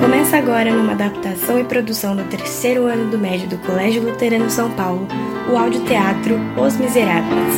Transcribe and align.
Começa 0.00 0.36
agora 0.36 0.74
numa 0.74 0.90
adaptação 0.90 1.60
e 1.60 1.64
produção 1.64 2.16
do 2.16 2.24
terceiro 2.24 2.86
ano 2.86 3.08
do 3.08 3.16
médio 3.16 3.48
do 3.48 3.56
Colégio 3.58 4.02
Luterano 4.02 4.50
São 4.50 4.68
Paulo, 4.72 5.06
o 5.48 5.56
audioteatro 5.56 6.34
Os 6.60 6.76
Miseráveis. 6.76 7.54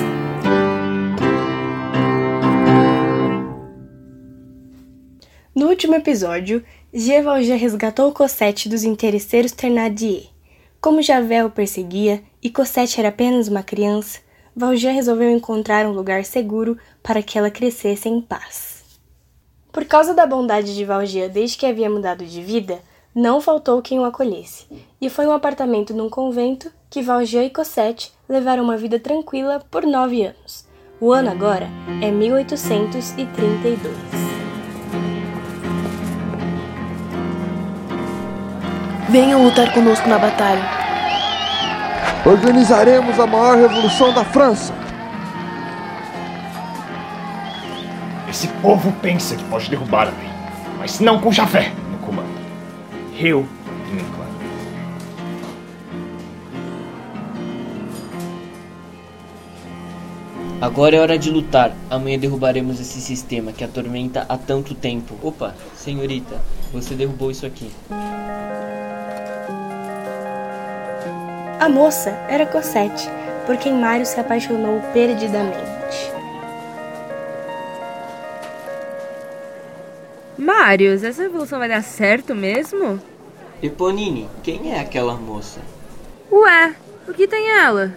No 5.54 5.68
último 5.68 5.94
episódio, 5.94 6.62
Gevalja 6.92 7.56
resgatou 7.56 8.12
Cosette 8.12 8.68
dos 8.68 8.84
interesseiros 8.84 9.52
Ternadier. 9.52 10.24
Como 10.82 11.00
Javé 11.00 11.42
o 11.42 11.50
perseguia 11.50 12.22
e 12.42 12.50
Cosette 12.50 13.00
era 13.00 13.08
apenas 13.08 13.48
uma 13.48 13.62
criança, 13.62 14.20
Valjean 14.58 14.92
resolveu 14.92 15.28
encontrar 15.28 15.84
um 15.84 15.92
lugar 15.92 16.24
seguro 16.24 16.78
para 17.02 17.22
que 17.22 17.36
ela 17.36 17.50
crescesse 17.50 18.08
em 18.08 18.22
paz. 18.22 18.82
Por 19.70 19.84
causa 19.84 20.14
da 20.14 20.26
bondade 20.26 20.74
de 20.74 20.82
Valjean 20.82 21.28
desde 21.28 21.58
que 21.58 21.66
havia 21.66 21.90
mudado 21.90 22.24
de 22.24 22.40
vida, 22.40 22.78
não 23.14 23.38
faltou 23.38 23.82
quem 23.82 24.00
o 24.00 24.04
acolhesse, 24.04 24.66
e 24.98 25.10
foi 25.10 25.26
um 25.26 25.32
apartamento 25.32 25.92
num 25.92 26.08
convento 26.08 26.72
que 26.88 27.02
Valjean 27.02 27.44
e 27.44 27.50
Cosette 27.50 28.10
levaram 28.26 28.64
uma 28.64 28.78
vida 28.78 28.98
tranquila 28.98 29.62
por 29.70 29.84
nove 29.84 30.24
anos. 30.24 30.64
O 30.98 31.12
ano 31.12 31.30
agora 31.30 31.68
é 32.02 32.10
1832. 32.10 33.94
Venham 39.10 39.44
lutar 39.44 39.74
conosco 39.74 40.08
na 40.08 40.18
batalha. 40.18 40.75
Organizaremos 42.26 43.20
a 43.20 43.26
maior 43.26 43.56
revolução 43.56 44.12
da 44.12 44.24
França. 44.24 44.74
Esse 48.28 48.48
povo 48.60 48.90
pensa 49.00 49.36
que 49.36 49.44
pode 49.44 49.70
derrubar 49.70 50.08
a 50.08 50.10
lei, 50.10 50.28
mas 50.76 50.98
não 50.98 51.20
com 51.20 51.30
Javé 51.30 51.72
no 51.88 51.98
comando. 51.98 52.28
Eu 53.16 53.46
tenho 53.88 54.02
um 54.02 54.10
plano. 54.10 54.26
Agora 60.60 60.96
é 60.96 61.00
hora 61.00 61.16
de 61.16 61.30
lutar. 61.30 61.72
Amanhã 61.88 62.18
derrubaremos 62.18 62.80
esse 62.80 63.00
sistema 63.00 63.52
que 63.52 63.62
atormenta 63.62 64.26
há 64.28 64.36
tanto 64.36 64.74
tempo. 64.74 65.16
Opa, 65.22 65.54
senhorita, 65.76 66.42
você 66.72 66.96
derrubou 66.96 67.30
isso 67.30 67.46
aqui. 67.46 67.70
A 71.58 71.70
moça 71.70 72.10
era 72.28 72.44
Cosette, 72.44 73.08
por 73.46 73.56
quem 73.56 73.72
Mário 73.72 74.04
se 74.04 74.20
apaixonou 74.20 74.78
perdidamente. 74.92 76.12
Marius, 80.36 81.02
essa 81.02 81.22
revolução 81.22 81.58
vai 81.58 81.68
dar 81.68 81.82
certo 81.82 82.34
mesmo? 82.34 83.00
Eponine, 83.62 84.28
quem 84.42 84.74
é 84.74 84.80
aquela 84.80 85.14
moça? 85.14 85.60
Ué, 86.30 86.74
o 87.08 87.14
que 87.14 87.26
tem 87.26 87.50
ela? 87.50 87.96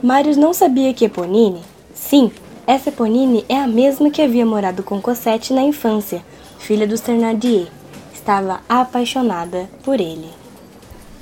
Marius 0.00 0.36
não 0.36 0.54
sabia 0.54 0.94
que 0.94 1.06
Eponine, 1.06 1.62
sim, 1.92 2.30
essa 2.68 2.90
Eponine 2.90 3.44
é 3.48 3.56
a 3.56 3.66
mesma 3.66 4.10
que 4.10 4.22
havia 4.22 4.46
morado 4.46 4.84
com 4.84 5.02
Cosette 5.02 5.52
na 5.52 5.62
infância, 5.62 6.22
filha 6.58 6.86
dos 6.86 7.00
Thénardier. 7.00 7.66
Estava 8.14 8.60
apaixonada 8.68 9.68
por 9.84 10.00
ele. 10.00 10.30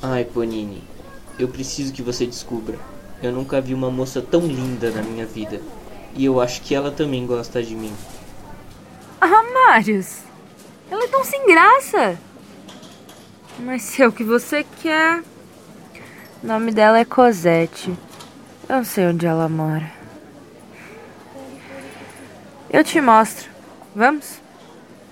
Ah, 0.02 0.20
Eponine, 0.20 0.82
eu 1.38 1.48
preciso 1.48 1.92
que 1.92 2.02
você 2.02 2.26
descubra. 2.26 2.78
Eu 3.22 3.32
nunca 3.32 3.60
vi 3.60 3.74
uma 3.74 3.90
moça 3.90 4.20
tão 4.20 4.40
linda 4.40 4.90
na 4.90 5.02
minha 5.02 5.26
vida. 5.26 5.60
E 6.14 6.24
eu 6.24 6.40
acho 6.40 6.62
que 6.62 6.74
ela 6.74 6.90
também 6.90 7.26
gosta 7.26 7.62
de 7.62 7.74
mim. 7.74 7.92
Ah, 9.20 9.42
Marius, 9.52 10.18
ela 10.90 11.04
é 11.04 11.08
tão 11.08 11.24
sem 11.24 11.46
graça. 11.46 12.18
Mas 13.58 13.82
se 13.82 14.02
é 14.02 14.06
o 14.06 14.12
que 14.12 14.22
você 14.22 14.64
quer. 14.82 15.22
O 16.42 16.46
nome 16.46 16.72
dela 16.72 16.98
é 16.98 17.04
Cosette. 17.04 17.92
Eu 18.68 18.84
sei 18.84 19.06
onde 19.06 19.26
ela 19.26 19.48
mora. 19.48 19.92
Eu 22.70 22.84
te 22.84 23.00
mostro. 23.00 23.50
Vamos? 23.94 24.40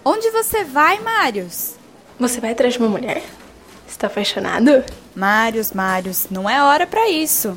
Onde 0.04 0.30
você 0.30 0.64
vai, 0.64 0.98
Marius? 1.00 1.76
Você 2.18 2.40
vai 2.40 2.52
atrás 2.52 2.74
de 2.74 2.80
uma 2.80 2.88
mulher? 2.88 3.22
Está 4.02 4.10
apaixonado? 4.10 4.84
Marius, 5.14 5.70
Marius, 5.70 6.26
não 6.28 6.50
é 6.50 6.60
hora 6.60 6.88
para 6.88 7.08
isso. 7.08 7.56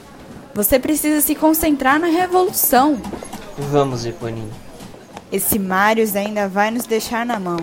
Você 0.54 0.78
precisa 0.80 1.20
se 1.20 1.34
concentrar 1.34 2.00
na 2.00 2.06
revolução. 2.06 3.02
Vamos, 3.58 4.06
Eponine. 4.06 4.52
Esse 5.32 5.58
Marius 5.58 6.16
ainda 6.16 6.48
vai 6.48 6.70
nos 6.70 6.86
deixar 6.86 7.26
na 7.26 7.40
mão. 7.40 7.58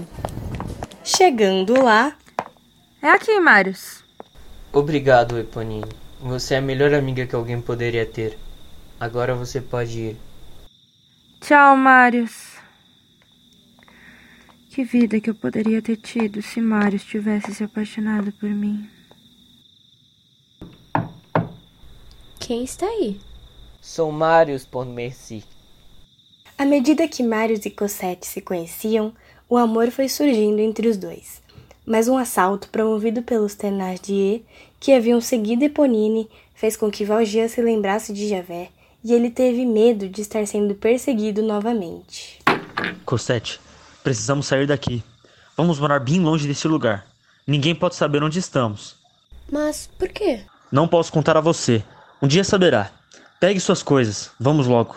Chegando 1.04 1.80
lá, 1.80 2.16
É 3.00 3.10
aqui, 3.10 3.38
Marius. 3.38 4.02
Obrigado, 4.72 5.38
Eponine. 5.38 5.92
Você 6.20 6.54
é 6.54 6.58
a 6.58 6.60
melhor 6.60 6.92
amiga 6.92 7.24
que 7.24 7.36
alguém 7.36 7.60
poderia 7.60 8.04
ter. 8.04 8.36
Agora 8.98 9.32
você 9.32 9.60
pode 9.60 10.00
ir. 10.00 10.16
Tchau, 11.40 11.76
Marius. 11.76 12.51
Que 14.74 14.84
vida 14.84 15.20
que 15.20 15.28
eu 15.28 15.34
poderia 15.34 15.82
ter 15.82 15.98
tido 15.98 16.40
se 16.40 16.58
Marius 16.58 17.04
tivesse 17.04 17.54
se 17.54 17.62
apaixonado 17.62 18.32
por 18.32 18.48
mim. 18.48 18.88
Quem 22.40 22.64
está 22.64 22.86
aí? 22.86 23.20
Sou 23.82 24.10
Marius 24.10 24.64
Pontmercy. 24.64 25.44
à 26.56 26.64
medida 26.64 27.06
que 27.06 27.22
Marius 27.22 27.66
e 27.66 27.70
Cosette 27.70 28.26
se 28.26 28.40
conheciam, 28.40 29.12
o 29.46 29.58
amor 29.58 29.90
foi 29.90 30.08
surgindo 30.08 30.60
entre 30.60 30.88
os 30.88 30.96
dois. 30.96 31.42
Mas 31.84 32.08
um 32.08 32.16
assalto 32.16 32.70
promovido 32.70 33.22
pelos 33.22 33.54
Thénardier, 33.54 34.40
que 34.80 34.94
haviam 34.94 35.20
seguido 35.20 35.64
Eponine, 35.64 36.30
fez 36.54 36.78
com 36.78 36.90
que 36.90 37.04
Valjean 37.04 37.46
se 37.46 37.60
lembrasse 37.60 38.10
de 38.10 38.26
Javé, 38.26 38.70
e 39.04 39.12
ele 39.12 39.30
teve 39.30 39.66
medo 39.66 40.08
de 40.08 40.22
estar 40.22 40.46
sendo 40.46 40.74
perseguido 40.74 41.42
novamente. 41.42 42.38
Cosette, 43.04 43.60
precisamos 44.02 44.46
sair 44.46 44.66
daqui. 44.66 45.02
Vamos 45.56 45.78
morar 45.78 46.00
bem 46.00 46.20
longe 46.20 46.46
desse 46.46 46.66
lugar. 46.66 47.06
Ninguém 47.46 47.74
pode 47.74 47.94
saber 47.94 48.22
onde 48.22 48.38
estamos. 48.38 48.96
Mas 49.50 49.88
por 49.98 50.08
quê? 50.08 50.40
Não 50.70 50.88
posso 50.88 51.12
contar 51.12 51.36
a 51.36 51.40
você. 51.40 51.82
Um 52.20 52.26
dia 52.26 52.44
saberá. 52.44 52.90
Pegue 53.40 53.60
suas 53.60 53.82
coisas. 53.82 54.30
Vamos 54.38 54.66
logo. 54.66 54.96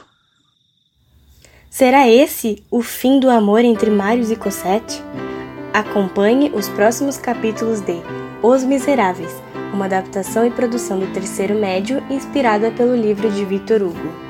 Será 1.69 2.07
esse 2.07 2.63
o 2.71 2.81
fim 2.81 3.19
do 3.19 3.29
amor 3.29 3.65
entre 3.65 3.89
Marius 3.89 4.31
e 4.31 4.35
Cosette? 4.35 5.03
Acompanhe 5.73 6.49
os 6.51 6.69
próximos 6.69 7.17
capítulos 7.17 7.81
de 7.81 8.01
Os 8.41 8.63
Miseráveis, 8.63 9.33
uma 9.73 9.85
adaptação 9.85 10.45
e 10.45 10.51
produção 10.51 10.99
do 10.99 11.11
terceiro 11.11 11.53
médio 11.55 12.01
inspirada 12.09 12.71
pelo 12.71 12.95
livro 12.95 13.29
de 13.29 13.43
Victor 13.43 13.81
Hugo. 13.81 14.24